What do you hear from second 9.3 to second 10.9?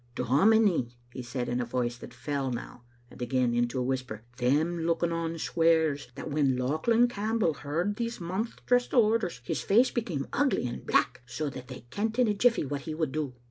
his face became ugly and